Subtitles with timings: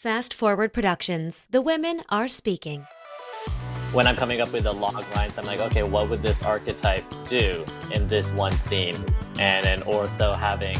[0.00, 1.46] Fast Forward Productions.
[1.50, 2.86] The women are speaking.
[3.92, 7.04] When I'm coming up with the log lines, I'm like, okay, what would this archetype
[7.28, 8.96] do in this one scene?
[9.38, 10.78] And then also having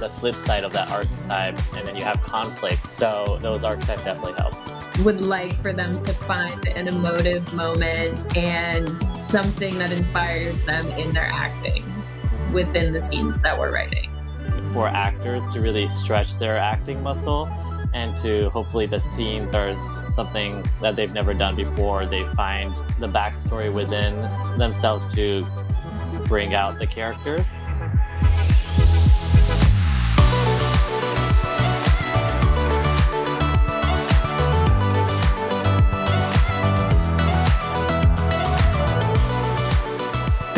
[0.00, 2.90] the flip side of that archetype, and then you have conflict.
[2.90, 4.56] So those archetypes definitely help.
[5.04, 11.14] Would like for them to find an emotive moment and something that inspires them in
[11.14, 11.84] their acting
[12.52, 14.10] within the scenes that we're writing.
[14.72, 17.48] For actors to really stretch their acting muscle
[17.94, 22.06] and to hopefully the scenes are something that they've never done before.
[22.06, 24.16] They find the backstory within
[24.58, 25.46] themselves to
[26.26, 27.54] bring out the characters.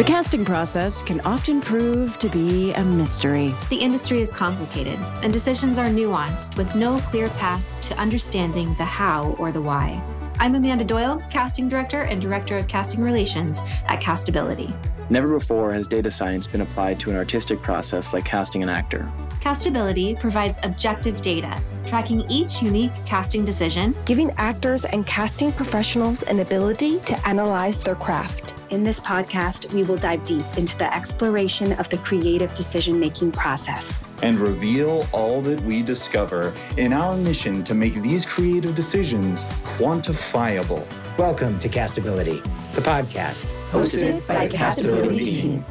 [0.00, 3.54] The casting process can often prove to be a mystery.
[3.68, 8.84] The industry is complicated, and decisions are nuanced with no clear path to understanding the
[8.86, 10.02] how or the why.
[10.38, 13.58] I'm Amanda Doyle, casting director and director of casting relations
[13.88, 14.74] at Castability.
[15.10, 19.00] Never before has data science been applied to an artistic process like casting an actor.
[19.42, 26.40] Castability provides objective data, tracking each unique casting decision, giving actors and casting professionals an
[26.40, 28.54] ability to analyze their craft.
[28.70, 33.32] In this podcast, we will dive deep into the exploration of the creative decision making
[33.32, 39.42] process and reveal all that we discover in our mission to make these creative decisions
[39.76, 40.86] quantifiable.
[41.18, 45.64] Welcome to Castability, the podcast hosted, hosted by, by the Castability, Castability team.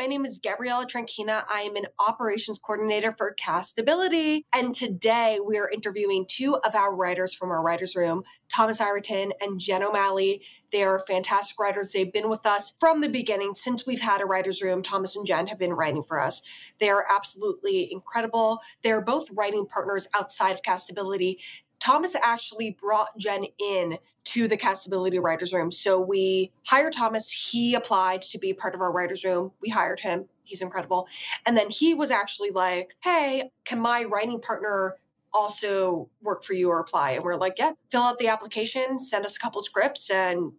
[0.00, 1.44] My name is Gabriella Tranchina.
[1.52, 4.44] I am an operations coordinator for Castability.
[4.50, 9.34] And today we are interviewing two of our writers from our writer's room, Thomas Ireton
[9.42, 10.42] and Jen O'Malley.
[10.72, 11.92] They are fantastic writers.
[11.92, 13.54] They've been with us from the beginning.
[13.54, 16.40] Since we've had a writer's room, Thomas and Jen have been writing for us.
[16.78, 18.60] They are absolutely incredible.
[18.82, 21.36] They're both writing partners outside of Castability.
[21.80, 25.72] Thomas actually brought Jen in to the castability writers room.
[25.72, 27.30] So we hired Thomas.
[27.32, 29.50] He applied to be part of our writers room.
[29.60, 30.26] We hired him.
[30.44, 31.08] He's incredible.
[31.46, 34.96] And then he was actually like, Hey, can my writing partner
[35.32, 37.12] also work for you or apply?
[37.12, 40.10] And we're like, Yeah, fill out the application, send us a couple scripts.
[40.10, 40.52] And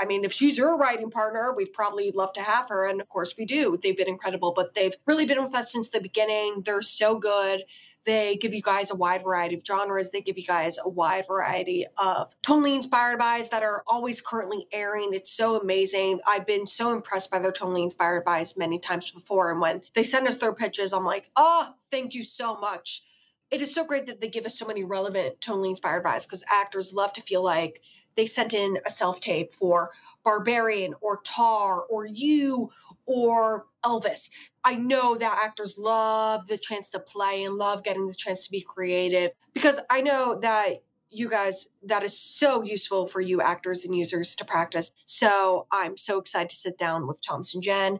[0.00, 2.86] I mean, if she's your writing partner, we'd probably love to have her.
[2.86, 3.78] And of course we do.
[3.82, 6.62] They've been incredible, but they've really been with us since the beginning.
[6.64, 7.64] They're so good.
[8.04, 10.10] They give you guys a wide variety of genres.
[10.10, 14.66] They give you guys a wide variety of tonally inspired buys that are always currently
[14.72, 15.10] airing.
[15.12, 16.20] It's so amazing.
[16.26, 19.50] I've been so impressed by their tonally inspired buys many times before.
[19.50, 23.02] And when they send us their pitches, I'm like, oh, thank you so much.
[23.50, 26.44] It is so great that they give us so many relevant tonally inspired buys because
[26.50, 27.82] actors love to feel like
[28.16, 29.90] they sent in a self tape for
[30.24, 32.70] Barbarian or Tar or You
[33.08, 34.30] or Elvis.
[34.64, 38.50] I know that actors love the chance to play and love getting the chance to
[38.50, 43.86] be creative because I know that you guys, that is so useful for you actors
[43.86, 44.90] and users to practice.
[45.06, 47.98] So I'm so excited to sit down with Thomas and Jen.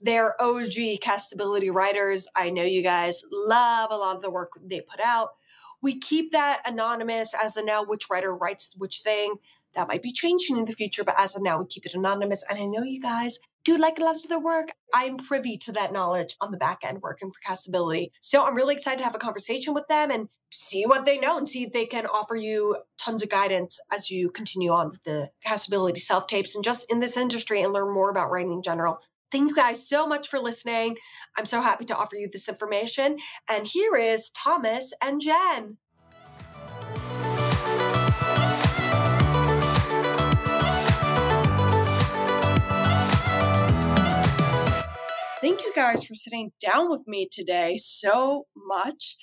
[0.00, 2.26] They're OG castability writers.
[2.34, 5.34] I know you guys love a lot of the work they put out.
[5.82, 9.34] We keep that anonymous as of now, which writer writes which thing.
[9.76, 12.42] That might be changing in the future, but as of now, we keep it anonymous.
[12.48, 14.70] And I know you guys do like a lot of their work.
[14.94, 18.08] I'm privy to that knowledge on the back end working for Castability.
[18.20, 21.36] So I'm really excited to have a conversation with them and see what they know
[21.36, 25.04] and see if they can offer you tons of guidance as you continue on with
[25.04, 28.62] the Castability self tapes and just in this industry and learn more about writing in
[28.62, 29.00] general.
[29.30, 30.96] Thank you guys so much for listening.
[31.36, 33.18] I'm so happy to offer you this information.
[33.48, 35.76] And here is Thomas and Jen.
[45.46, 49.16] Thank you guys for sitting down with me today so much.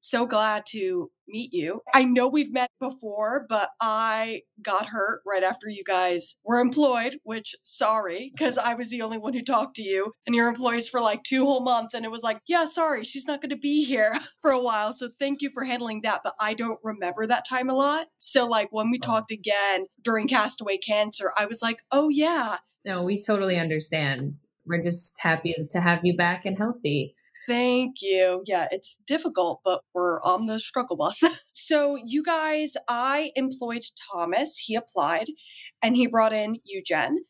[0.00, 1.82] So glad to meet you.
[1.94, 7.18] I know we've met before, but I got hurt right after you guys were employed,
[7.22, 10.88] which sorry, because I was the only one who talked to you and your employees
[10.88, 11.94] for like two whole months.
[11.94, 14.92] And it was like, yeah, sorry, she's not going to be here for a while.
[14.92, 16.22] So thank you for handling that.
[16.24, 18.08] But I don't remember that time a lot.
[18.18, 19.06] So, like, when we oh.
[19.06, 22.56] talked again during Castaway Cancer, I was like, oh, yeah.
[22.84, 24.34] No, we totally understand.
[24.70, 27.16] We're just happy to have you back and healthy.
[27.48, 28.44] Thank you.
[28.46, 31.20] Yeah, it's difficult, but we're on the struggle bus.
[31.52, 33.82] so, you guys, I employed
[34.12, 34.56] Thomas.
[34.56, 35.26] He applied
[35.82, 37.24] and he brought in you, Jen,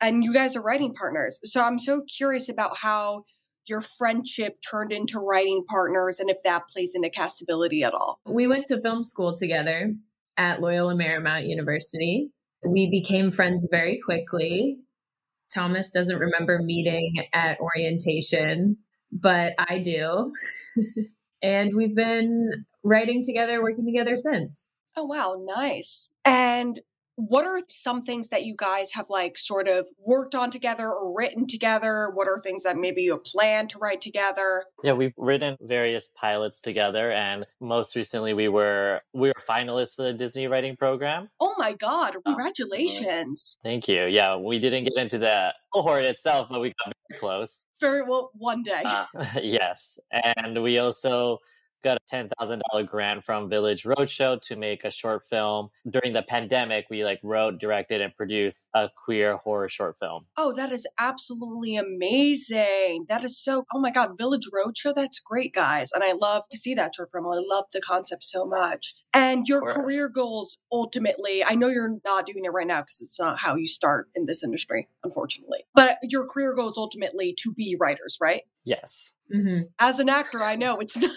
[0.00, 1.38] and you guys are writing partners.
[1.44, 3.22] So, I'm so curious about how
[3.66, 8.18] your friendship turned into writing partners and if that plays into castability at all.
[8.26, 9.94] We went to film school together
[10.36, 12.32] at Loyola Marymount University.
[12.66, 14.78] We became friends very quickly.
[15.52, 18.76] Thomas doesn't remember meeting at orientation.
[19.12, 20.32] but I do.
[21.42, 24.68] and we've been writing together, working together since.
[24.96, 25.40] Oh, wow.
[25.44, 26.10] Nice.
[26.24, 26.80] And
[27.28, 31.14] what are some things that you guys have like sort of worked on together or
[31.16, 32.10] written together?
[32.12, 34.64] What are things that maybe you plan to write together?
[34.82, 40.02] Yeah, we've written various pilots together and most recently we were we were finalists for
[40.02, 41.28] the Disney writing program.
[41.40, 43.58] Oh my god, congratulations.
[43.62, 44.06] Thank you.
[44.06, 47.66] Yeah, we didn't get into the cohort itself, but we got very close.
[47.80, 48.82] Very well one day.
[48.84, 49.06] Uh,
[49.42, 49.98] yes.
[50.10, 51.38] And we also
[51.82, 55.70] got a $10,000 grant from Village Roadshow to make a short film.
[55.88, 60.26] During the pandemic, we like wrote, directed and produced a queer horror short film.
[60.36, 63.06] Oh, that is absolutely amazing.
[63.08, 65.90] That is so Oh my god, Village Roadshow, that's great, guys.
[65.94, 67.26] And I love to see that short film.
[67.26, 68.94] I love the concept so much.
[69.12, 73.18] And your career goals ultimately, I know you're not doing it right now because it's
[73.18, 75.60] not how you start in this industry, unfortunately.
[75.74, 78.42] But your career goals ultimately to be writers, right?
[78.64, 79.14] Yes.
[79.34, 79.62] Mm-hmm.
[79.78, 81.10] As an actor, I know it's not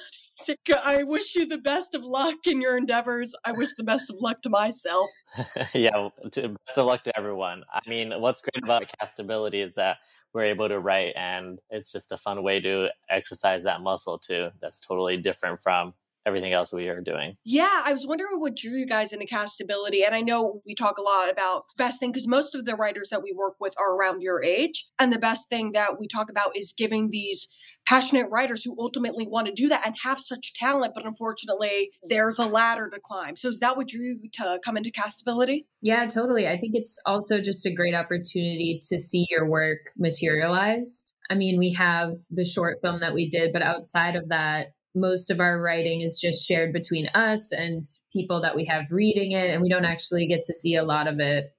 [0.84, 3.34] I wish you the best of luck in your endeavors.
[3.46, 5.10] I wish the best of luck to myself.
[5.74, 7.64] yeah, to, best of luck to everyone.
[7.72, 9.98] I mean, what's great about castability is that
[10.34, 14.50] we're able to write, and it's just a fun way to exercise that muscle too.
[14.62, 15.94] That's totally different from
[16.26, 17.36] everything else we are doing.
[17.44, 20.06] Yeah, I was wondering what drew you guys into castability.
[20.06, 23.10] And I know we talk a lot about best thing because most of the writers
[23.10, 24.90] that we work with are around your age.
[25.00, 27.50] And the best thing that we talk about is giving these
[27.86, 32.40] passionate writers who ultimately want to do that and have such talent, but unfortunately, there's
[32.40, 33.36] a ladder to climb.
[33.36, 35.66] So, is that what drew you to come into castability?
[35.82, 36.48] Yeah, totally.
[36.48, 41.14] I think it's also just a great opportunity to see your work materialized.
[41.30, 45.32] I mean, we have the short film that we did, but outside of that, most
[45.32, 49.50] of our writing is just shared between us and people that we have reading it,
[49.50, 51.52] and we don't actually get to see a lot of it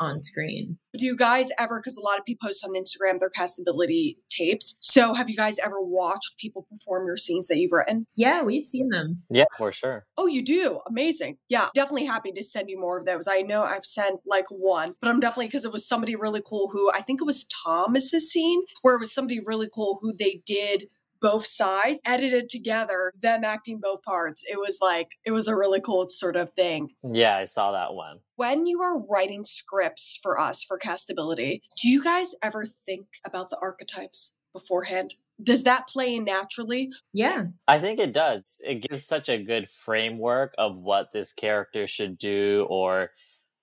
[0.00, 0.78] on screen.
[0.96, 4.78] Do you guys ever, because a lot of people post on Instagram their castability tapes.
[4.80, 8.06] So have you guys ever watched people perform your scenes that you've written?
[8.16, 9.22] Yeah, we've seen them.
[9.30, 10.06] Yeah, for sure.
[10.16, 10.80] Oh, you do?
[10.88, 11.38] Amazing.
[11.48, 13.28] Yeah, definitely happy to send you more of those.
[13.28, 16.70] I know I've sent like one, but I'm definitely, because it was somebody really cool
[16.72, 20.42] who I think it was Thomas's scene, where it was somebody really cool who they
[20.46, 20.84] did
[21.20, 24.44] both sides edited together, them acting both parts.
[24.48, 26.90] It was like, it was a really cool sort of thing.
[27.02, 28.20] Yeah, I saw that one.
[28.36, 33.50] When you are writing scripts for us for castability, do you guys ever think about
[33.50, 35.14] the archetypes beforehand?
[35.42, 36.90] Does that play in naturally?
[37.12, 37.44] Yeah.
[37.68, 38.60] I think it does.
[38.64, 43.10] It gives such a good framework of what this character should do or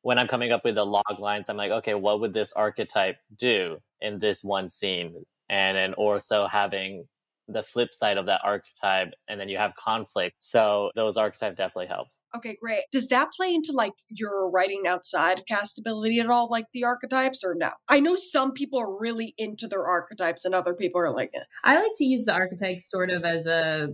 [0.03, 3.17] when I'm coming up with the log lines, I'm like, okay, what would this archetype
[3.35, 5.23] do in this one scene?
[5.49, 7.05] And then also having
[7.47, 10.35] the flip side of that archetype and then you have conflict.
[10.39, 12.21] So those archetype definitely helps.
[12.35, 12.83] Okay great.
[12.91, 17.43] Does that play into like your writing outside of castability at all like the archetypes
[17.43, 17.71] or no?
[17.89, 21.43] I know some people are really into their archetypes and other people are like eh.
[21.63, 23.89] i like to use the archetypes sort of as a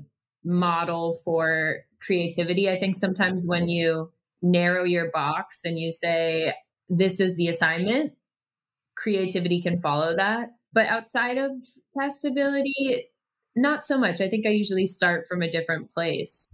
[0.46, 2.69] model for creativity.
[2.69, 4.12] I think sometimes when you
[4.42, 6.54] narrow your box and you say
[6.88, 8.13] this is the assignment
[8.96, 10.50] creativity can follow that.
[10.74, 11.51] But outside of
[11.98, 13.06] castability
[13.56, 14.22] not so much.
[14.22, 16.54] I think I usually start from a different place.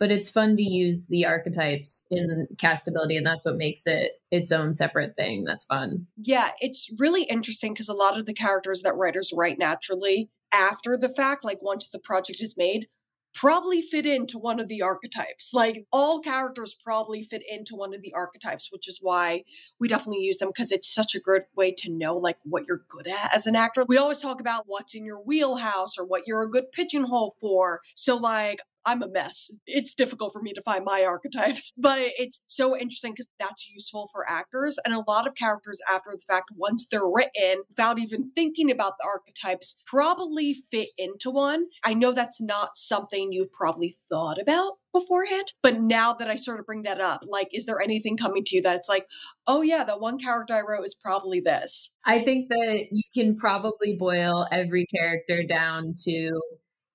[0.00, 4.50] But it's fun to use the archetypes in castability, and that's what makes it its
[4.50, 5.44] own separate thing.
[5.44, 6.08] That's fun.
[6.16, 10.96] Yeah, it's really interesting because a lot of the characters that writers write naturally after
[10.96, 12.88] the fact, like once the project is made,
[13.34, 15.52] probably fit into one of the archetypes.
[15.52, 19.42] Like all characters probably fit into one of the archetypes, which is why
[19.80, 22.84] we definitely use them because it's such a good way to know like what you're
[22.88, 23.84] good at as an actor.
[23.86, 27.80] We always talk about what's in your wheelhouse or what you're a good pigeonhole for.
[27.94, 29.50] So like I'm a mess.
[29.66, 34.08] It's difficult for me to find my archetypes, but it's so interesting because that's useful
[34.12, 34.78] for actors.
[34.84, 38.94] And a lot of characters, after the fact, once they're written, without even thinking about
[38.98, 41.66] the archetypes, probably fit into one.
[41.84, 46.60] I know that's not something you probably thought about beforehand, but now that I sort
[46.60, 49.06] of bring that up, like, is there anything coming to you that's like,
[49.46, 51.92] oh, yeah, the one character I wrote is probably this?
[52.04, 56.40] I think that you can probably boil every character down to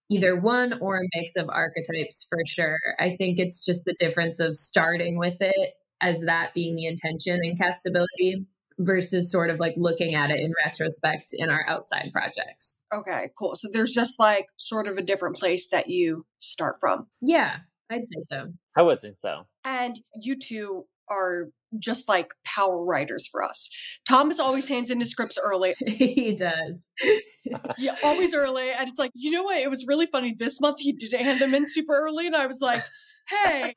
[0.09, 2.79] either one or a mix of archetypes for sure.
[2.99, 7.39] I think it's just the difference of starting with it as that being the intention
[7.43, 8.45] in castability
[8.79, 12.81] versus sort of like looking at it in retrospect in our outside projects.
[12.93, 13.55] Okay, cool.
[13.55, 17.07] So there's just like sort of a different place that you start from.
[17.21, 17.57] Yeah,
[17.89, 18.53] I'd say so.
[18.77, 19.43] I would think so.
[19.65, 23.69] And you two are just like power writers for us.
[24.07, 25.75] Thomas always hands in his scripts early.
[25.85, 26.89] he does.
[27.77, 28.71] yeah, always early.
[28.71, 29.57] And it's like, you know what?
[29.57, 30.35] It was really funny.
[30.37, 32.27] This month he didn't hand them in super early.
[32.27, 32.83] And I was like,
[33.29, 33.75] hey,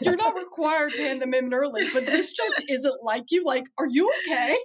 [0.00, 3.44] you're not required to hand them in early, but this just isn't like you.
[3.44, 4.56] Like, are you okay?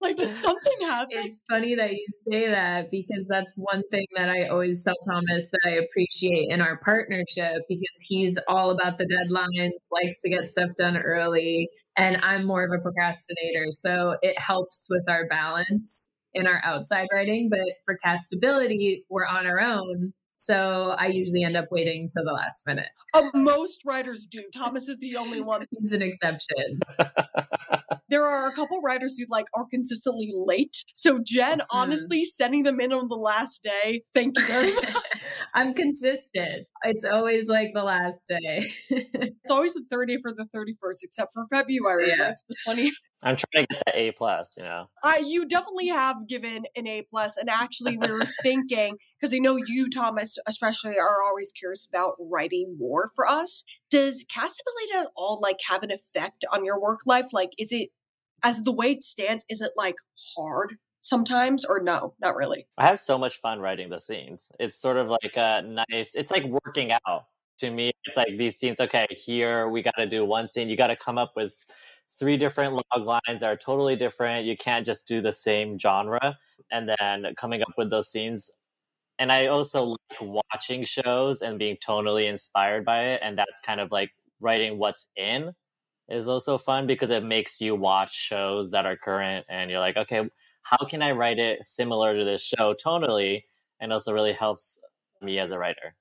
[0.00, 1.08] like, did something happen?
[1.12, 5.48] It's funny that you say that because that's one thing that I always tell Thomas
[5.50, 10.48] that I appreciate in our partnership because he's all about the deadlines, likes to get
[10.48, 13.68] stuff done early, and I'm more of a procrastinator.
[13.70, 17.48] So it helps with our balance in our outside writing.
[17.50, 20.12] But for castability, we're on our own.
[20.38, 22.90] So I usually end up waiting till the last minute.
[23.14, 24.44] Uh, most writers do.
[24.54, 25.66] Thomas is the only one.
[25.80, 26.80] He's an exception.
[28.10, 30.84] there are a couple writers who like are consistently late.
[30.94, 31.76] So Jen, mm-hmm.
[31.76, 34.02] honestly, sending them in on the last day.
[34.14, 34.94] Thank you very much.
[35.54, 36.66] I'm consistent.
[36.86, 38.62] It's always like the last day.
[38.90, 42.08] it's always the 30th or the 31st, except for February.
[42.08, 42.30] Yeah.
[42.30, 42.90] It's the 20th.
[43.22, 44.86] I'm trying to get the A plus, you know.
[45.02, 49.38] I you definitely have given an A plus, and actually we were thinking because I
[49.38, 53.64] know you, Thomas, especially are always curious about writing more for us.
[53.90, 57.32] Does castability at all like have an effect on your work life?
[57.32, 57.88] Like, is it
[58.44, 59.46] as the way it stands?
[59.48, 59.96] Is it like
[60.36, 60.76] hard
[61.06, 62.66] sometimes, or no, not really?
[62.76, 64.48] I have so much fun writing the scenes.
[64.58, 66.10] It's sort of like a nice.
[66.14, 67.26] It's like working out
[67.58, 67.92] to me.
[68.04, 68.80] It's like these scenes.
[68.80, 70.68] Okay, here we got to do one scene.
[70.68, 71.54] You got to come up with
[72.18, 74.46] three different log lines that are totally different.
[74.46, 76.36] You can't just do the same genre
[76.70, 78.50] and then coming up with those scenes.
[79.18, 83.20] And I also like watching shows and being tonally inspired by it.
[83.22, 84.10] And that's kind of like
[84.40, 85.52] writing what's in
[86.08, 89.96] is also fun because it makes you watch shows that are current and you're like,
[89.96, 90.28] okay,
[90.70, 93.44] how can I write it similar to this show tonally?
[93.80, 94.78] And also really helps
[95.20, 95.94] me as a writer.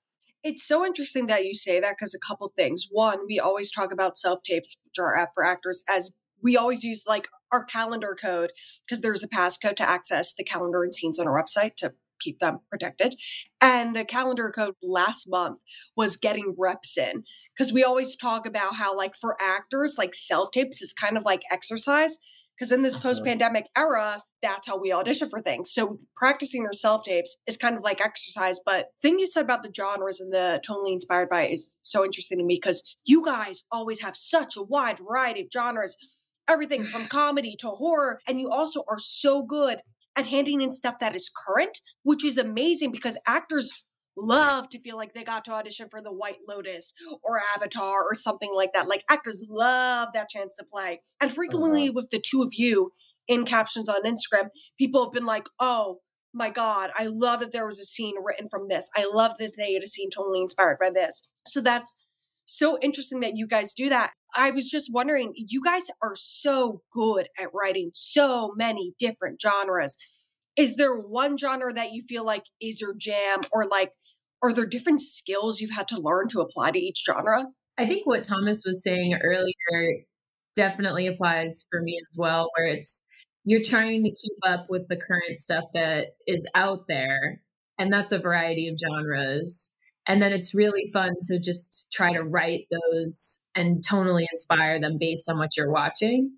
[0.43, 2.87] It's so interesting that you say that because a couple things.
[2.89, 6.83] One, we always talk about self tapes, which are app for actors, as we always
[6.83, 8.51] use like our calendar code
[8.85, 12.39] because there's a passcode to access the calendar and scenes on our website to keep
[12.39, 13.15] them protected.
[13.61, 15.59] And the calendar code last month
[15.95, 17.23] was getting reps in
[17.55, 21.23] because we always talk about how, like, for actors, like self tapes is kind of
[21.23, 22.19] like exercise.
[22.57, 23.09] Because in this uh-huh.
[23.09, 25.71] post pandemic era, that's how we audition for things.
[25.73, 28.59] So practicing your self tapes is kind of like exercise.
[28.65, 32.37] But thing you said about the genres and the tonally inspired by is so interesting
[32.37, 35.97] to me because you guys always have such a wide variety of genres,
[36.47, 38.19] everything from comedy to horror.
[38.27, 39.81] And you also are so good
[40.15, 43.71] at handing in stuff that is current, which is amazing because actors
[44.17, 46.93] love to feel like they got to audition for the White Lotus
[47.23, 48.87] or Avatar or something like that.
[48.87, 51.01] Like actors love that chance to play.
[51.19, 51.93] And frequently uh-huh.
[51.95, 52.91] with the two of you
[53.27, 55.99] in captions on Instagram, people have been like, oh,
[56.33, 58.89] my God, I love that there was a scene written from this.
[58.95, 61.23] I love that they had a scene totally inspired by this.
[61.47, 61.95] So that's
[62.45, 64.11] so interesting that you guys do that.
[64.35, 69.97] I was just wondering, you guys are so good at writing so many different genres
[70.55, 73.91] is there one genre that you feel like is your jam or like
[74.43, 77.47] are there different skills you've had to learn to apply to each genre?
[77.77, 80.05] I think what thomas was saying earlier
[80.55, 83.03] definitely applies for me as well where it's
[83.43, 87.41] you're trying to keep up with the current stuff that is out there
[87.77, 89.71] and that's a variety of genres.
[90.07, 94.97] And then it's really fun to just try to write those and tonally inspire them
[94.99, 96.31] based on what you're watching.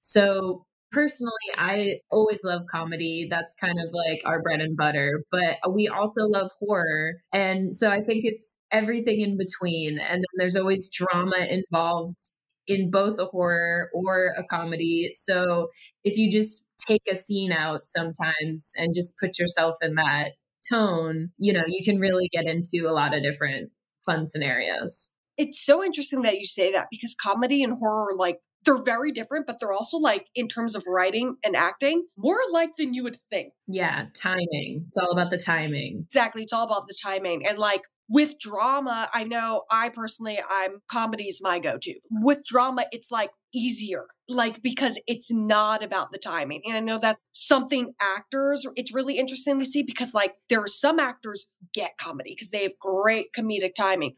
[0.00, 3.26] So personally i always love comedy.
[3.30, 7.90] That's kind of like our bread and butter but we also love horror and so
[7.90, 12.18] i think it's everything in between and there's always drama involved
[12.66, 15.68] in both a horror or a comedy so
[16.04, 20.32] if you just take a scene out sometimes and just put yourself in that
[20.70, 23.70] tone you know you can really get into a lot of different
[24.04, 25.12] fun scenarios.
[25.36, 29.46] It's so interesting that you say that because comedy and horror like they're very different,
[29.46, 33.16] but they're also like in terms of writing and acting, more alike than you would
[33.30, 33.54] think.
[33.66, 34.84] Yeah, timing.
[34.88, 36.04] It's all about the timing.
[36.06, 36.42] Exactly.
[36.42, 37.46] It's all about the timing.
[37.46, 41.94] And like with drama, I know I personally, I'm comedy is my go to.
[42.10, 46.62] With drama, it's like easier, like because it's not about the timing.
[46.66, 50.68] And I know that something actors, it's really interesting to see because like there are
[50.68, 54.16] some actors get comedy because they have great comedic timing.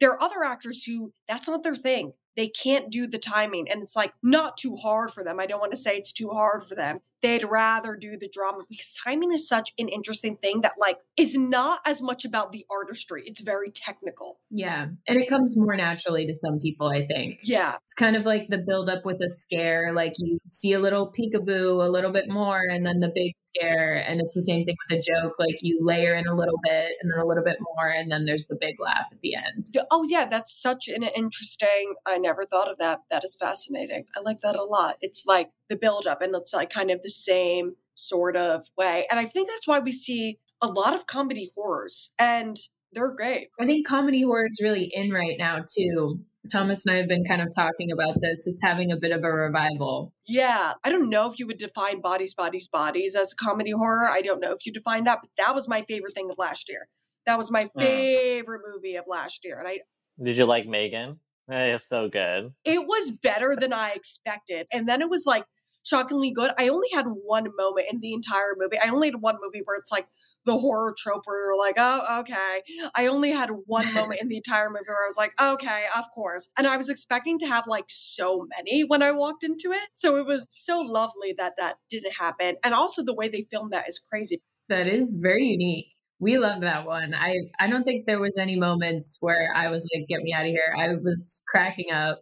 [0.00, 3.82] There are other actors who that's not their thing they can't do the timing and
[3.82, 5.40] it's like not too hard for them.
[5.40, 8.64] I don't want to say it's too hard for them they'd rather do the drama
[8.68, 12.64] because timing is such an interesting thing that like is not as much about the
[12.70, 14.38] artistry it's very technical.
[14.50, 17.40] Yeah and it comes more naturally to some people i think.
[17.42, 17.76] Yeah.
[17.82, 21.12] It's kind of like the build up with a scare like you see a little
[21.12, 24.76] peekaboo a little bit more and then the big scare and it's the same thing
[24.88, 27.58] with a joke like you layer in a little bit and then a little bit
[27.60, 29.66] more and then there's the big laugh at the end.
[29.90, 34.20] Oh yeah that's such an interesting i never thought of that that is fascinating i
[34.20, 37.09] like that a lot it's like the build up and it's like kind of the
[37.10, 39.06] same sort of way.
[39.10, 42.14] And I think that's why we see a lot of comedy horrors.
[42.18, 42.58] And
[42.92, 43.48] they're great.
[43.60, 46.20] I think comedy horror is really in right now too.
[46.50, 48.46] Thomas and I have been kind of talking about this.
[48.46, 50.14] It's having a bit of a revival.
[50.26, 50.72] Yeah.
[50.82, 54.08] I don't know if you would define Bodies, Bodies, Bodies as a comedy horror.
[54.08, 56.68] I don't know if you define that, but that was my favorite thing of last
[56.68, 56.88] year.
[57.26, 57.78] That was my hmm.
[57.78, 59.58] favorite movie of last year.
[59.58, 59.80] And I
[60.22, 61.20] Did you like Megan?
[61.50, 62.52] Eh, it's so good.
[62.64, 64.66] It was better than I expected.
[64.72, 65.44] And then it was like
[65.82, 66.52] shockingly good.
[66.58, 68.78] I only had one moment in the entire movie.
[68.78, 70.08] I only had one movie where it's like
[70.46, 72.62] the horror trope where you're like, oh, okay.
[72.94, 76.04] I only had one moment in the entire movie where I was like, okay, of
[76.14, 76.50] course.
[76.56, 79.88] And I was expecting to have like so many when I walked into it.
[79.94, 82.56] So it was so lovely that that didn't happen.
[82.64, 84.42] And also the way they filmed that is crazy.
[84.68, 85.92] That is very unique.
[86.20, 87.14] We love that one.
[87.14, 90.44] I I don't think there was any moments where I was like, "Get me out
[90.44, 92.20] of here." I was cracking up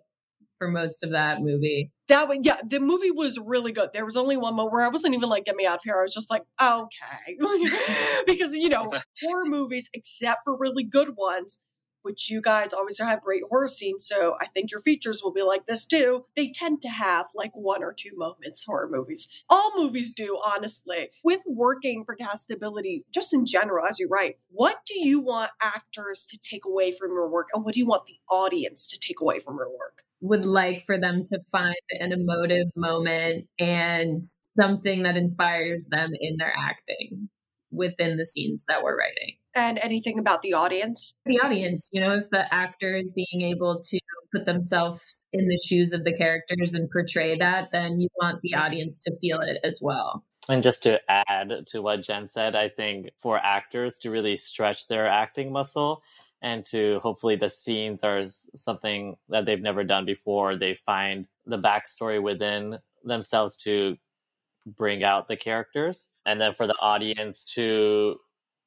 [0.59, 1.91] for most of that movie.
[2.09, 3.91] That one, yeah, the movie was really good.
[3.93, 5.99] There was only one moment where I wasn't even like, "Get me out of here."
[5.99, 7.38] I was just like, "Okay,"
[8.27, 11.61] because you know, horror movies, except for really good ones,
[12.03, 14.07] which you guys always have great horror scenes.
[14.07, 16.25] So I think your features will be like this too.
[16.37, 19.29] They tend to have like one or two moments, horror movies.
[19.50, 21.11] All movies do, honestly.
[21.23, 26.27] With working for castability, just in general, as you write, what do you want actors
[26.31, 27.49] to take away from your work?
[27.53, 30.05] And what do you want the audience to take away from your work?
[30.21, 34.21] Would like for them to find an emotive moment and
[34.59, 37.29] something that inspires them in their acting
[37.71, 39.37] within the scenes that we're writing.
[39.55, 41.17] And anything about the audience?
[41.27, 44.01] The audience, you know, if the actor is being able to
[44.35, 48.55] put themselves in the shoes of the characters and portray that, then you want the
[48.55, 50.25] audience to feel it as well.
[50.49, 54.89] And just to add to what Jen said, I think for actors to really stretch
[54.89, 56.03] their acting muscle
[56.42, 61.59] and to hopefully the scenes are something that they've never done before, they find the
[61.59, 63.97] backstory within themselves to
[64.66, 66.11] bring out the characters.
[66.26, 68.16] And then for the audience to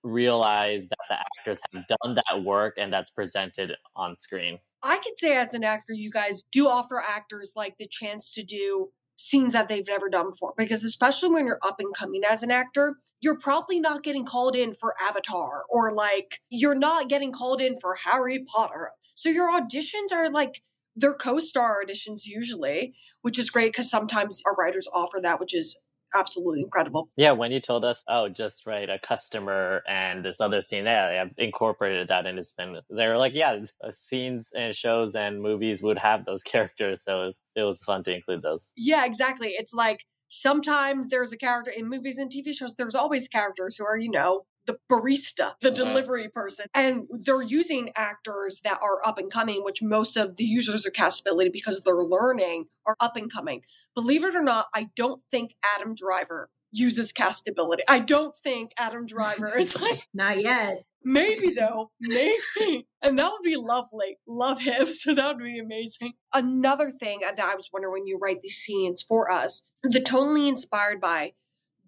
[0.03, 4.59] realize that the actors have done that work and that's presented on screen.
[4.83, 8.43] I could say as an actor, you guys do offer actors like the chance to
[8.43, 10.53] do scenes that they've never done before.
[10.57, 14.55] Because especially when you're up and coming as an actor, you're probably not getting called
[14.55, 18.91] in for Avatar or like you're not getting called in for Harry Potter.
[19.15, 20.62] So your auditions are like
[20.95, 25.79] they're co-star auditions usually, which is great because sometimes our writers offer that, which is
[26.13, 27.10] absolutely incredible.
[27.15, 31.21] Yeah, when you told us, oh, just write a customer and this other scene, yeah,
[31.21, 35.41] I've incorporated that and it's been, they were like, yeah, uh, scenes and shows and
[35.41, 37.03] movies would have those characters.
[37.03, 38.71] So it was fun to include those.
[38.75, 39.49] Yeah, exactly.
[39.49, 39.99] It's like
[40.32, 44.10] sometimes there's a character in movies and TV shows, there's always characters who are, you
[44.10, 45.76] know, the barista, the uh-huh.
[45.76, 46.65] delivery person.
[46.74, 50.94] And they're using actors that are up and coming, which most of the users of
[50.94, 53.62] castability, because they're learning, are up and coming.
[53.94, 57.81] Believe it or not, I don't think Adam Driver uses castability.
[57.88, 60.84] I don't think Adam Driver is like not yet.
[61.03, 62.88] Maybe though, maybe.
[63.01, 64.19] And that would be lovely.
[64.27, 64.88] Love him.
[64.88, 66.13] So that would be amazing.
[66.34, 70.47] Another thing that I was wondering when you write these scenes for us, the tonally
[70.47, 71.34] inspired by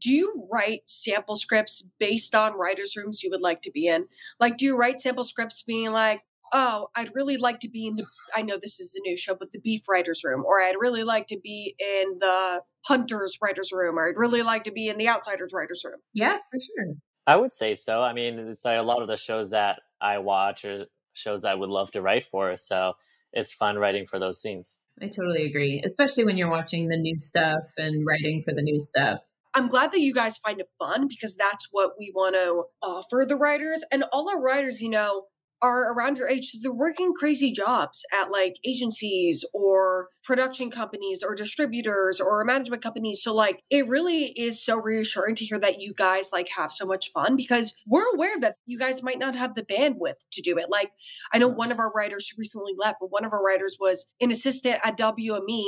[0.04, 4.08] do you write sample scripts based on writers' rooms you would like to be in?
[4.38, 7.96] Like, do you write sample scripts being like, oh, I'd really like to be in
[7.96, 10.76] the, I know this is a new show, but the beef writers' room, or I'd
[10.80, 14.90] really like to be in the hunters' writers' room, or I'd really like to be
[14.90, 16.00] in the outsiders' writers' room?
[16.14, 16.96] Yeah, for sure.
[17.26, 18.02] I would say so.
[18.02, 21.52] I mean, it's like a lot of the shows that I watch or shows that
[21.52, 22.58] I would love to write for.
[22.58, 22.94] So
[23.32, 24.80] it's fun writing for those scenes.
[25.02, 28.80] I totally agree, especially when you're watching the new stuff and writing for the new
[28.80, 29.22] stuff.
[29.56, 33.26] I'm glad that you guys find it fun because that's what we want to offer
[33.28, 33.84] the writers.
[33.92, 35.26] And all our writers, you know,
[35.64, 36.52] are around your age.
[36.62, 43.24] They're working crazy jobs at like agencies or production companies or distributors or management companies.
[43.24, 46.86] So like it really is so reassuring to hear that you guys like have so
[46.86, 50.58] much fun because we're aware that you guys might not have the bandwidth to do
[50.58, 50.70] it.
[50.70, 50.92] Like
[51.34, 54.32] I know one of our writers recently left, but one of our writers was an
[54.32, 55.64] assistant at WME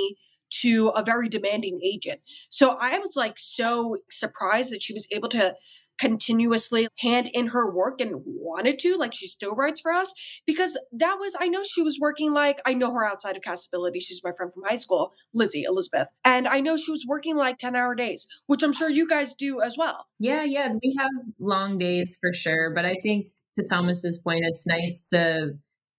[0.62, 2.20] to a very demanding agent.
[2.50, 5.56] So I was like so surprised that she was able to
[5.98, 10.14] continuously hand in her work and wanted to, like she still writes for us,
[10.46, 14.02] because that was, I know she was working like, I know her outside of castability.
[14.02, 16.08] She's my friend from high school, Lizzie, Elizabeth.
[16.24, 19.34] And I know she was working like 10 hour days, which I'm sure you guys
[19.34, 20.08] do as well.
[20.20, 20.70] Yeah, yeah.
[20.82, 22.72] We have long days for sure.
[22.74, 25.54] But I think to Thomas's point, it's nice to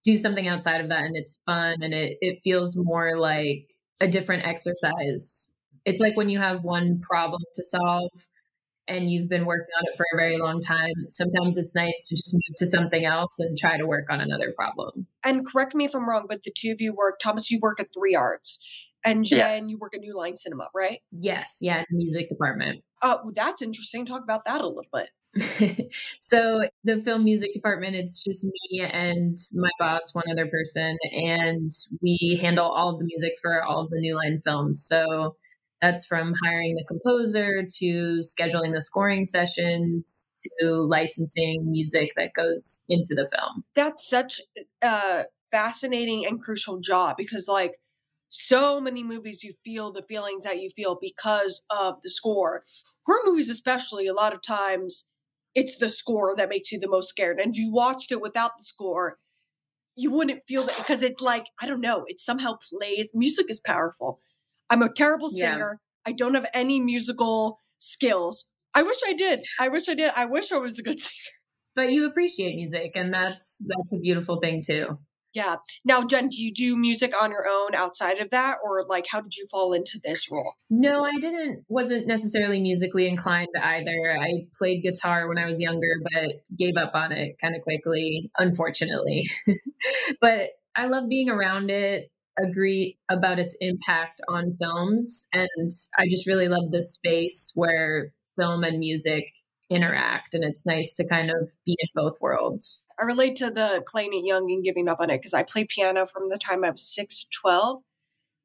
[0.05, 3.69] do something outside of that and it's fun and it, it feels more like
[4.01, 5.51] a different exercise.
[5.85, 8.11] It's like when you have one problem to solve
[8.89, 12.17] and you've been working on it for a very long time, sometimes it's nice to
[12.17, 15.07] just move to something else and try to work on another problem.
[15.25, 17.81] And correct me if I'm wrong, but the two of you work, Thomas, you work
[17.81, 18.65] at Three Arts,
[19.05, 19.69] and Jen, yes.
[19.69, 20.99] you work at New Line Cinema, right?
[21.13, 22.83] Yes, yeah, the music department.
[23.03, 24.05] Oh, uh, that's interesting.
[24.05, 25.11] Talk about that a little bit.
[26.19, 31.69] so the film music department it's just me and my boss one other person and
[32.01, 35.37] we handle all of the music for all of the new line films so
[35.87, 42.83] that's from hiring the composer to scheduling the scoring sessions to licensing music that goes
[42.89, 44.41] into the film that's such
[44.83, 47.75] a fascinating and crucial job because like
[48.29, 52.65] so many movies you feel the feelings that you feel because of the score
[53.07, 55.09] horror movies especially a lot of times
[55.57, 57.41] it's the score that makes you the most scared.
[57.41, 59.17] And if you watched it without the score,
[59.97, 63.11] you wouldn't feel that because it's like, I don't know, it somehow plays.
[63.15, 64.21] Music is powerful.
[64.71, 65.81] I'm a terrible singer.
[65.81, 66.11] Yeah.
[66.11, 68.49] I don't have any musical skills.
[68.75, 69.45] I wish I did.
[69.59, 70.13] I wish I did.
[70.17, 71.33] I wish I was a good singer.
[71.75, 74.99] But you appreciate music and that's that's a beautiful thing too.
[75.37, 75.57] Yeah.
[75.85, 79.21] Now, Jen, do you do music on your own outside of that, or like how
[79.21, 80.55] did you fall into this role?
[80.71, 81.63] No, I didn't.
[81.69, 84.17] wasn't necessarily musically inclined either.
[84.19, 88.31] I played guitar when I was younger, but gave up on it kind of quickly,
[88.39, 89.29] unfortunately.
[90.23, 92.11] but I love being around it.
[92.39, 98.63] Agree about its impact on films, and I just really love this space where film
[98.63, 99.25] and music
[99.71, 102.85] interact and it's nice to kind of be in both worlds.
[103.01, 105.69] I relate to the playing it young and giving up on it because I played
[105.69, 107.83] piano from the time I was 6 to 12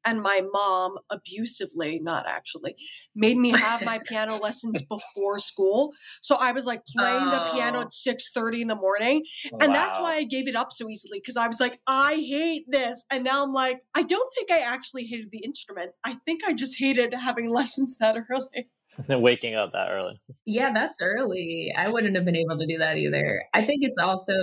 [0.06, 2.76] and my mom abusively not actually
[3.16, 7.32] made me have my piano lessons before school so i was like playing oh.
[7.32, 7.82] the piano oh.
[7.82, 9.24] at 6 30 in the morning
[9.60, 9.74] and wow.
[9.74, 13.06] that's why i gave it up so easily because i was like i hate this
[13.12, 16.54] and now i'm like i don't think i actually hated the instrument i think i
[16.54, 18.70] just hated having lessons that early
[19.08, 20.20] and waking up that early.
[20.46, 21.74] Yeah, that's early.
[21.76, 23.44] I wouldn't have been able to do that either.
[23.54, 24.34] I think it's also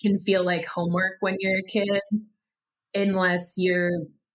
[0.00, 2.00] can feel like homework when you're a kid,
[2.94, 3.90] unless you're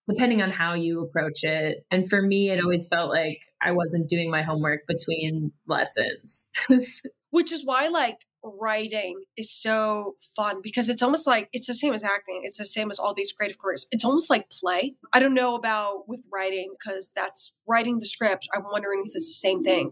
[0.07, 1.85] depending on how you approach it.
[1.91, 6.49] And for me, it always felt like I wasn't doing my homework between lessons.
[7.31, 8.19] Which is why, like,
[8.59, 12.41] writing is so fun because it's almost like it's the same as acting.
[12.43, 13.87] It's the same as all these creative careers.
[13.91, 14.95] It's almost like play.
[15.13, 18.47] I don't know about with writing because that's writing the script.
[18.53, 19.91] I'm wondering if it's the same thing.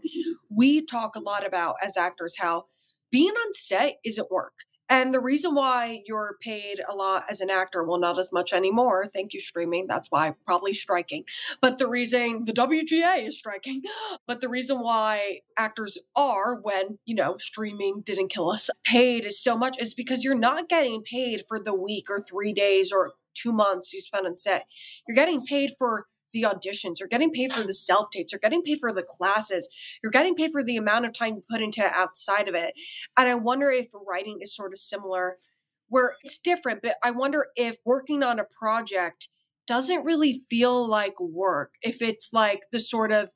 [0.50, 2.66] We talk a lot about as actors how
[3.12, 4.54] being on set isn't work.
[4.90, 8.52] And the reason why you're paid a lot as an actor, well, not as much
[8.52, 9.08] anymore.
[9.14, 9.88] Thank you, streaming.
[9.88, 11.24] That's why probably striking.
[11.62, 13.82] But the reason the WGA is striking,
[14.28, 19.58] but the reason why actors are when, you know, streaming didn't kill us, paid so
[19.58, 23.52] much is because you're not getting paid for the week or three days or two
[23.52, 24.66] months you spend on set.
[25.08, 28.64] You're getting paid for the auditions, you're getting paid for the self tapes, you're getting
[28.64, 29.70] paid for the classes,
[30.02, 32.74] you're getting paid for the amount of time you put into outside of it.
[33.18, 35.38] And I wonder if writing is sort of similar,
[35.88, 39.30] where it's different, but I wonder if working on a project
[39.68, 43.30] doesn't really feel like work, if it's like the sort of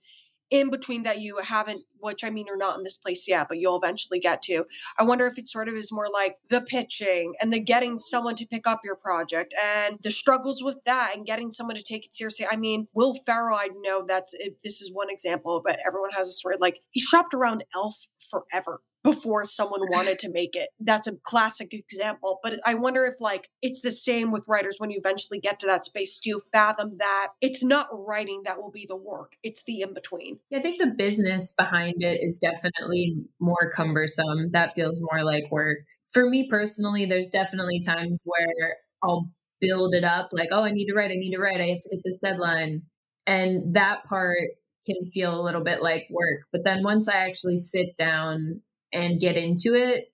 [0.50, 3.58] in between that you haven't, which I mean, you're not in this place yet, but
[3.58, 4.66] you'll eventually get to.
[4.98, 8.36] I wonder if it sort of is more like the pitching and the getting someone
[8.36, 12.06] to pick up your project and the struggles with that and getting someone to take
[12.06, 12.48] it seriously.
[12.50, 14.34] I mean, Will Ferrell, I know that's
[14.64, 18.82] this is one example, but everyone has a story like he shopped around Elf forever
[19.08, 20.68] before someone wanted to make it.
[20.82, 22.40] That's a classic example.
[22.44, 25.66] But I wonder if like it's the same with writers when you eventually get to
[25.68, 26.20] that space.
[26.20, 29.34] Do you fathom that it's not writing that will be the work?
[29.44, 30.40] It's the in between.
[30.50, 34.52] Yeah, I think the business behind it is definitely more cumbersome.
[34.52, 35.78] That feels more like work.
[36.12, 40.88] For me personally, there's definitely times where I'll build it up like, oh, I need
[40.88, 42.82] to write, I need to write, I have to hit this deadline.
[43.26, 44.38] And that part
[44.86, 46.42] can feel a little bit like work.
[46.52, 48.62] But then once I actually sit down
[48.94, 50.06] and get into it,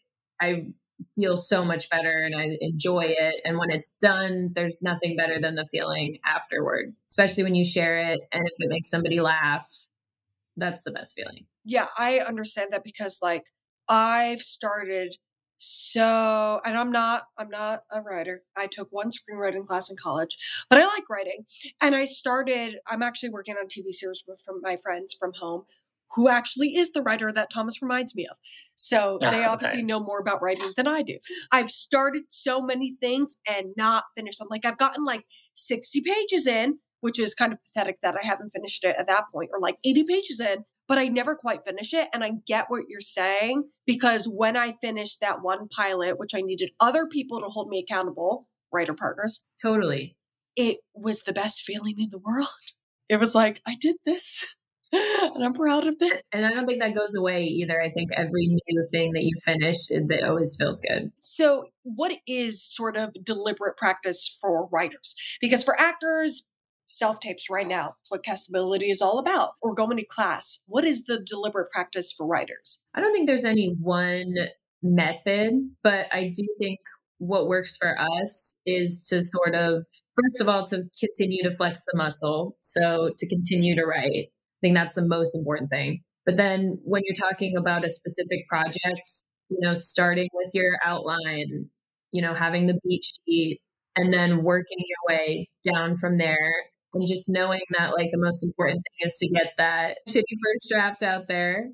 [0.41, 0.67] I
[1.15, 3.41] feel so much better and I enjoy it.
[3.45, 7.97] And when it's done, there's nothing better than the feeling afterward, especially when you share
[7.97, 9.67] it and if it makes somebody laugh.
[10.55, 11.45] That's the best feeling.
[11.63, 13.45] Yeah, I understand that because like
[13.89, 15.15] I've started
[15.65, 20.38] so and i'm not i'm not a writer i took one screenwriting class in college
[20.69, 21.45] but i like writing
[21.79, 25.63] and i started i'm actually working on tv series with from my friends from home
[26.15, 28.38] who actually is the writer that Thomas reminds me of.
[28.76, 29.86] So ah, they obviously okay.
[29.86, 31.17] know more about writing than I do.
[31.52, 34.47] I've started so many things and not finished them.
[34.49, 38.52] Like I've gotten like 60 pages in, which is kind of pathetic that I haven't
[38.52, 41.93] finished it at that point, or like 80 pages in, but I never quite finish
[41.93, 42.08] it.
[42.13, 46.41] And I get what you're saying because when I finished that one pilot, which I
[46.41, 49.43] needed other people to hold me accountable, writer partners.
[49.62, 50.17] Totally.
[50.56, 52.47] It was the best feeling in the world.
[53.10, 54.58] It was like, I did this.
[55.36, 56.21] and I'm proud of this.
[56.32, 57.82] And I don't think that goes away either.
[57.82, 61.12] I think every new thing that you finish, it, it always feels good.
[61.19, 65.15] So, what is sort of deliberate practice for writers?
[65.41, 66.49] Because for actors,
[66.86, 70.63] self tapes right now what castability is all about or going to class.
[70.67, 72.82] What is the deliberate practice for writers?
[72.93, 74.34] I don't think there's any one
[74.84, 75.53] method,
[75.84, 76.79] but I do think
[77.19, 79.86] what works for us is to sort of,
[80.21, 82.58] first of all, to continue to flex the muscle.
[82.60, 84.29] So to continue to write.
[84.63, 86.02] Think that's the most important thing.
[86.26, 89.12] But then when you're talking about a specific project,
[89.49, 91.69] you know, starting with your outline,
[92.12, 93.60] you know, having the beat sheet
[93.95, 96.54] and then working your way down from there
[96.93, 100.69] and just knowing that like the most important thing is to get that shitty first
[100.69, 101.69] draft out there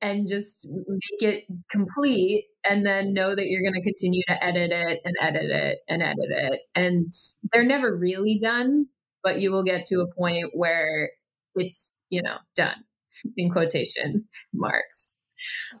[0.00, 4.70] and just make it complete and then know that you're going to continue to edit
[4.70, 7.10] it and edit it and edit it and
[7.52, 8.86] they're never really done
[9.24, 11.10] but you will get to a point where
[11.58, 12.84] it's you know done
[13.36, 15.16] in quotation marks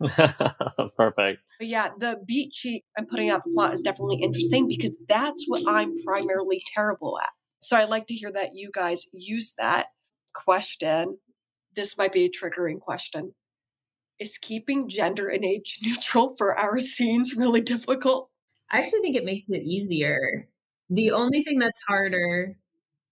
[0.96, 1.40] Perfect.
[1.58, 5.44] But yeah, the beat sheet I'm putting out the plot is definitely interesting because that's
[5.46, 7.30] what I'm primarily terrible at.
[7.60, 9.88] So I like to hear that you guys use that
[10.34, 11.18] question.
[11.74, 13.34] This might be a triggering question.
[14.18, 18.30] Is keeping gender and age neutral for our scenes really difficult?
[18.70, 20.48] I actually think it makes it easier.
[20.90, 22.56] The only thing that's harder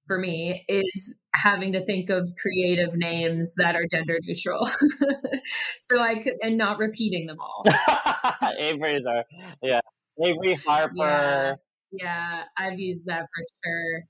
[0.07, 4.67] for me is having to think of creative names that are gender neutral.
[5.79, 7.65] so I could and not repeating them all.
[8.59, 9.25] Avery's are
[9.63, 9.81] yeah.
[10.23, 10.95] Avery Harper.
[10.97, 11.55] Yeah,
[11.93, 14.05] yeah, I've used that for sure.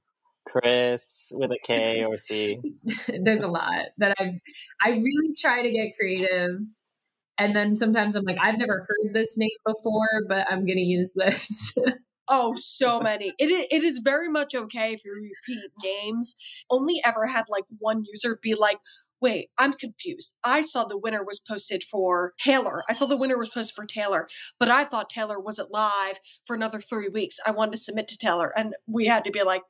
[0.47, 2.61] Chris with a K or C.
[3.09, 4.35] There's a lot that I've
[4.83, 6.61] I really try to get creative.
[7.39, 11.13] And then sometimes I'm like, I've never heard this name before, but I'm gonna use
[11.15, 11.75] this.
[12.29, 13.33] Oh, so many.
[13.39, 16.35] It is, it is very much okay if you repeat names.
[16.71, 18.79] Only ever had like one user be like,
[19.21, 20.37] wait, I'm confused.
[20.45, 22.83] I saw the winner was posted for Taylor.
[22.89, 26.55] I saw the winner was posted for Taylor, but I thought Taylor wasn't live for
[26.55, 27.37] another three weeks.
[27.47, 28.53] I wanted to submit to Taylor.
[28.57, 29.63] And we had to be like,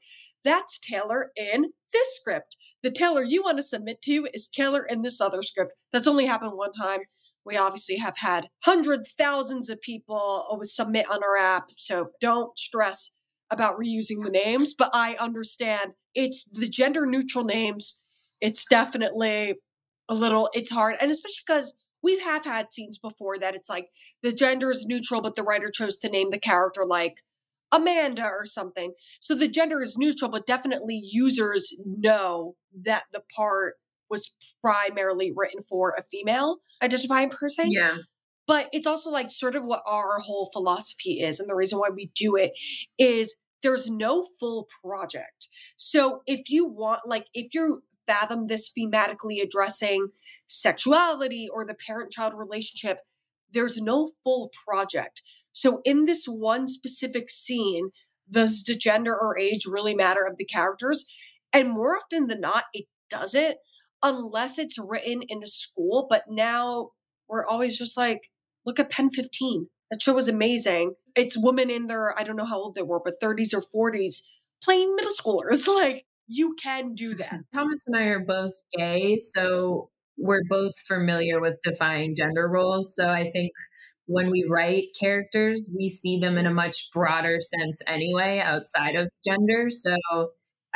[0.43, 2.57] that's Taylor in this script.
[2.83, 5.73] The Taylor you want to submit to is Taylor in this other script.
[5.93, 7.01] That's only happened one time
[7.47, 11.71] we obviously have had hundreds, thousands of people submit on our app.
[11.77, 13.15] So don't stress
[13.51, 18.03] about reusing the names, but I understand it's the gender neutral names.
[18.41, 19.55] It's definitely
[20.09, 20.97] a little, it's hard.
[21.01, 23.89] And especially because we have had scenes before that it's like
[24.23, 27.23] the gender is neutral, but the writer chose to name the character like
[27.73, 28.93] Amanda or something.
[29.21, 33.75] So the gender is neutral, but definitely users know that the part
[34.11, 37.71] was primarily written for a female identifying person.
[37.71, 37.97] Yeah.
[38.47, 41.41] But it's also like sort of what our whole philosophy is.
[41.41, 42.53] And the reason why we do it
[42.99, 45.49] is there's no full project.
[45.77, 50.09] So if you want, like, if you fathom this thematically addressing
[50.47, 52.99] sexuality or the parent child relationship,
[53.53, 55.23] there's no full project.
[55.51, 57.91] So in this one specific scene,
[58.31, 61.07] does the gender or age really matter of the characters?
[61.53, 63.57] And more often than not, it doesn't
[64.07, 66.07] unless it's written in a school.
[66.09, 66.91] But now
[67.29, 68.31] we're always just like,
[68.65, 69.69] look at Pen 15.
[69.91, 70.95] That show was amazing.
[71.15, 74.23] It's women in their, I don't know how old they were, but 30s or 40s
[74.63, 75.67] playing middle schoolers.
[75.77, 77.41] Like, you can do that.
[77.55, 82.97] Thomas and I are both gay, so we're both familiar with defying gender roles.
[82.97, 83.53] So I think
[84.07, 89.09] when we write characters, we see them in a much broader sense anyway, outside of
[89.25, 89.69] gender.
[89.71, 89.97] So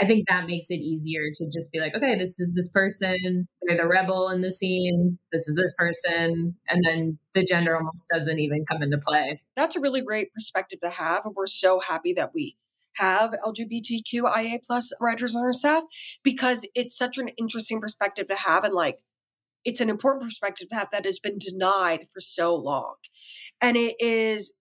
[0.01, 3.47] I think that makes it easier to just be like, okay, this is this person,
[3.63, 8.09] they're the rebel in the scene, this is this person, and then the gender almost
[8.13, 9.43] doesn't even come into play.
[9.57, 11.27] That's a really great perspective to have.
[11.27, 12.57] And we're so happy that we
[12.97, 15.85] have LGBTQIA plus writers on our staff
[16.23, 18.99] because it's such an interesting perspective to have and like
[19.65, 22.95] it's an important perspective to have that has been denied for so long.
[23.61, 24.57] And it is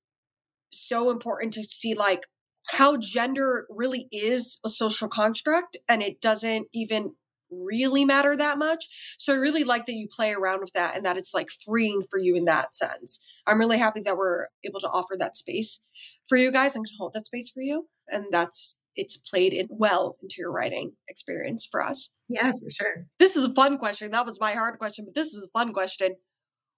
[0.69, 2.25] so important to see like
[2.71, 7.15] how gender really is a social construct and it doesn't even
[7.51, 9.15] really matter that much.
[9.17, 12.03] So I really like that you play around with that and that it's like freeing
[12.09, 13.25] for you in that sense.
[13.47, 15.81] I'm really happy that we're able to offer that space
[16.27, 17.87] for you guys and hold that space for you.
[18.07, 22.11] And that's it's played in well into your writing experience for us.
[22.27, 23.05] Yeah, for sure.
[23.17, 24.11] This is a fun question.
[24.11, 26.15] That was my hard question, but this is a fun question.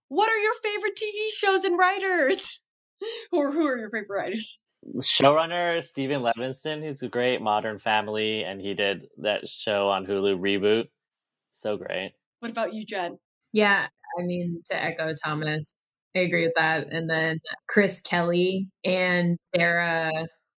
[0.09, 2.61] What are your favorite TV shows and writers?
[3.31, 4.61] or who are your favorite writers?
[4.97, 6.83] Showrunner Steven Levitan.
[6.83, 10.85] He's a great Modern Family, and he did that show on Hulu Reboot.
[11.51, 12.13] So great.
[12.39, 13.17] What about you, Jen?
[13.53, 13.87] Yeah,
[14.19, 16.87] I mean to echo Thomas, I agree with that.
[16.91, 17.39] And then
[17.69, 20.09] Chris Kelly and Sarah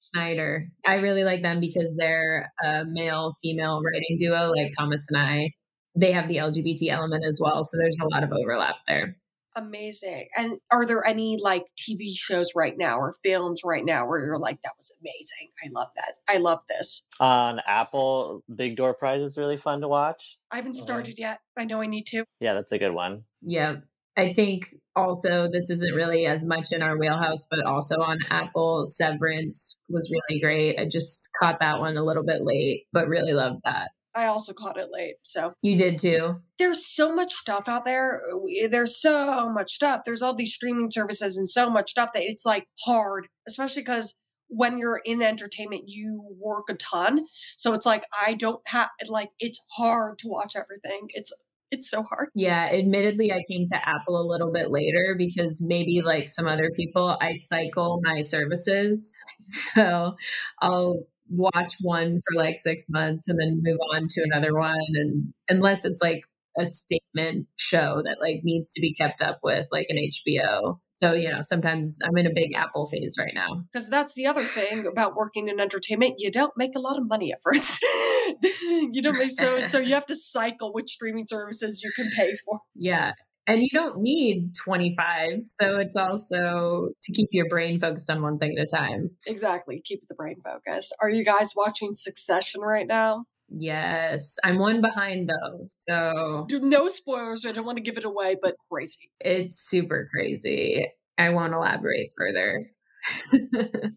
[0.01, 0.67] Schneider.
[0.85, 5.51] I really like them because they're a male female writing duo like Thomas and I.
[5.95, 9.15] They have the LGBT element as well, so there's a lot of overlap there.
[9.55, 10.27] Amazing.
[10.35, 14.39] And are there any like TV shows right now or films right now where you're
[14.39, 15.51] like, that was amazing?
[15.63, 16.13] I love that.
[16.27, 17.03] I love this.
[17.19, 20.37] On Apple, Big Door Prize is really fun to watch.
[20.51, 20.83] I haven't mm-hmm.
[20.83, 21.39] started yet.
[21.57, 22.25] I know I need to.
[22.39, 23.23] Yeah, that's a good one.
[23.41, 23.77] Yeah.
[24.15, 28.85] I think also this isn't really as much in our wheelhouse, but also on Apple,
[28.85, 30.79] Severance was really great.
[30.79, 33.89] I just caught that one a little bit late, but really loved that.
[34.15, 35.15] I also caught it late.
[35.23, 36.41] So you did too.
[36.59, 38.21] There's so much stuff out there.
[38.69, 40.01] There's so much stuff.
[40.05, 44.19] There's all these streaming services and so much stuff that it's like hard, especially because
[44.47, 47.25] when you're in entertainment, you work a ton.
[47.57, 51.07] So it's like I don't have like it's hard to watch everything.
[51.09, 51.31] It's
[51.71, 52.29] it's so hard.
[52.35, 56.69] Yeah, admittedly, I came to Apple a little bit later because maybe like some other
[56.69, 59.19] people, I cycle my services.
[59.73, 60.15] So
[60.61, 64.77] I'll watch one for like six months and then move on to another one.
[64.95, 66.21] And unless it's like
[66.57, 70.79] a statement show that like needs to be kept up with like an HBO.
[70.89, 73.63] So, you know, sometimes I'm in a big Apple phase right now.
[73.71, 76.15] Because that's the other thing about working in entertainment.
[76.19, 77.81] You don't make a lot of money at first.
[78.61, 82.35] you don't make so so you have to cycle which streaming services you can pay
[82.45, 82.59] for.
[82.75, 83.13] Yeah
[83.47, 88.37] and you don't need 25 so it's also to keep your brain focused on one
[88.37, 89.09] thing at a time.
[89.27, 90.95] Exactly keep the brain focused.
[91.01, 93.25] Are you guys watching succession right now?
[93.49, 98.35] Yes i'm one behind though so no spoilers i don't want to give it away
[98.41, 99.11] but crazy.
[99.19, 100.87] It's super crazy.
[101.17, 102.67] I won't elaborate further.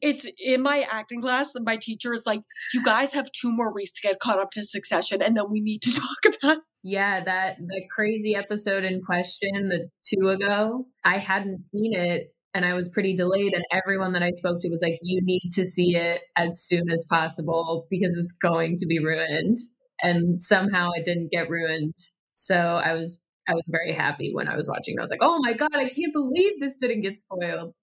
[0.03, 2.41] It's in my acting class that my teacher is like,
[2.75, 5.61] you guys have two more weeks to get caught up to succession and then we
[5.61, 11.19] need to talk about yeah, that the crazy episode in question, the two ago, I
[11.19, 13.55] hadn't seen it and I was pretty delayed.
[13.55, 16.89] And everyone that I spoke to was like, you need to see it as soon
[16.93, 19.57] as possible because it's going to be ruined.
[20.01, 21.97] And somehow it didn't get ruined.
[22.31, 23.19] So I was
[23.49, 24.99] I was very happy when I was watching.
[24.99, 27.75] I was like, "Oh my god, I can't believe this didn't get spoiled."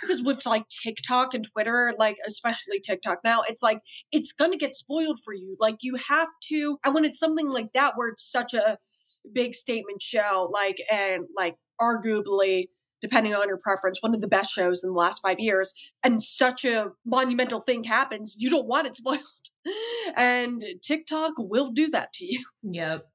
[0.00, 3.80] because with like TikTok and Twitter, like especially TikTok now, it's like
[4.12, 5.54] it's gonna get spoiled for you.
[5.60, 8.78] Like you have to, and when it's something like that where it's such a
[9.32, 12.66] big statement show, like and like arguably
[13.00, 16.22] depending on your preference, one of the best shows in the last five years, and
[16.22, 19.20] such a monumental thing happens, you don't want it spoiled.
[20.16, 22.44] and TikTok will do that to you.
[22.62, 23.11] Yep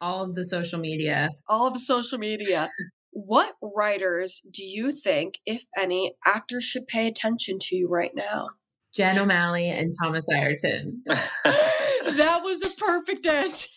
[0.00, 1.30] all of the social media.
[1.48, 2.70] All of the social media.
[3.12, 8.48] what writers do you think, if any, actors should pay attention to right now?
[8.94, 11.02] Jen O'Malley and Thomas Ireton.
[11.06, 13.68] that was a perfect answer.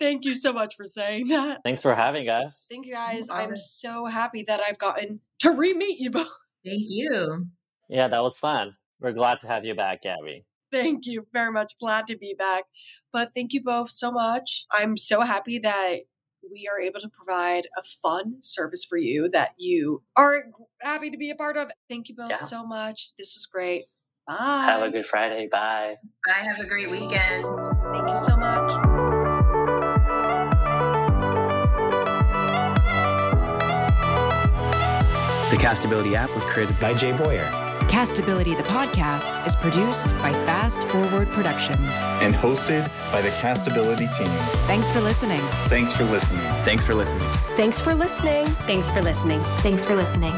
[0.00, 1.60] Thank you so much for saying that.
[1.64, 2.66] Thanks for having us.
[2.68, 3.28] Thank you guys.
[3.30, 6.26] I'm so happy that I've gotten to re meet you both.
[6.64, 7.46] Thank you.
[7.88, 8.74] Yeah, that was fun.
[9.00, 10.44] We're glad to have you back, Gabby.
[10.70, 11.72] Thank you very much.
[11.80, 12.64] Glad to be back.
[13.12, 14.66] But thank you both so much.
[14.72, 15.98] I'm so happy that
[16.50, 20.44] we are able to provide a fun service for you that you are
[20.80, 21.70] happy to be a part of.
[21.88, 22.36] Thank you both yeah.
[22.36, 23.12] so much.
[23.18, 23.84] This was great.
[24.26, 24.34] Bye.
[24.36, 25.48] Have a good Friday.
[25.50, 25.96] Bye.
[26.26, 26.46] Bye.
[26.46, 27.44] Have a great weekend.
[27.92, 28.72] Thank you so much.
[35.50, 40.84] The Castability app was created by Jay Boyer Castability the podcast is produced by Fast
[40.88, 44.28] Forward Productions and hosted by the Castability team.
[44.66, 45.40] Thanks for listening.
[45.68, 46.42] Thanks for listening.
[46.64, 47.26] Thanks for listening.
[47.56, 48.46] Thanks for listening.
[48.66, 49.40] Thanks for listening.
[49.40, 50.34] Thanks for listening.